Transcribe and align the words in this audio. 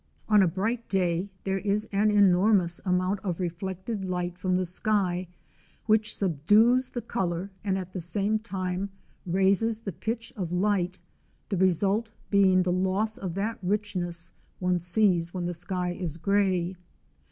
8i 0.27 0.33
On 0.33 0.41
a 0.41 0.47
bright 0.47 0.89
day 0.89 1.29
there 1.43 1.59
is 1.59 1.85
an 1.91 2.09
enormous 2.09 2.81
amount 2.85 3.19
of 3.19 3.39
reflected 3.39 4.03
light 4.03 4.35
from 4.35 4.55
the 4.57 4.65
sky, 4.65 5.27
which 5.85 6.17
subdues 6.17 6.89
the 6.89 7.03
colour 7.03 7.51
and 7.63 7.77
at 7.77 7.93
the 7.93 8.01
same 8.01 8.39
time 8.39 8.89
raises 9.27 9.77
the 9.77 9.91
pitch 9.93 10.33
of 10.35 10.51
light, 10.51 10.97
the 11.49 11.57
result 11.57 12.09
being 12.31 12.63
the 12.63 12.71
loss 12.71 13.19
of 13.19 13.35
that 13.35 13.59
richness 13.61 14.31
one 14.57 14.79
sees 14.79 15.35
when 15.35 15.45
the 15.45 15.53
sky 15.53 15.91
is 15.91 16.17
grey. 16.17 16.75